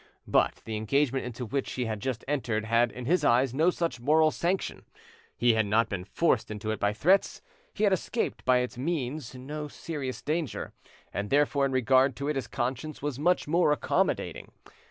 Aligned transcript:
But 0.25 0.63
the 0.65 0.77
engagement 0.77 1.25
into 1.25 1.45
which 1.45 1.73
he 1.73 1.85
had 1.85 1.99
just 1.99 2.25
entered 2.27 2.65
had 2.65 2.91
in 2.91 3.05
his 3.05 3.23
eyes 3.23 3.53
no 3.53 3.69
such 3.69 3.99
moral 3.99 4.31
sanction; 4.31 4.83
he 5.37 5.53
had 5.53 5.67
not 5.67 5.89
been 5.89 6.05
forced 6.05 6.49
into 6.49 6.71
it 6.71 6.79
by 6.79 6.91
threats, 6.91 7.43
he 7.71 7.83
had 7.83 7.93
escaped 7.93 8.43
by 8.43 8.57
its 8.61 8.79
means 8.79 9.35
no 9.35 9.67
serious 9.67 10.23
danger, 10.23 10.73
and 11.13 11.29
therefore 11.29 11.67
in 11.67 11.71
regard 11.71 12.15
to 12.15 12.27
it 12.27 12.35
his 12.35 12.47
conscience 12.47 13.03
was 13.03 13.19
much 13.19 13.47
more 13.47 13.71
accommodating. 13.71 14.51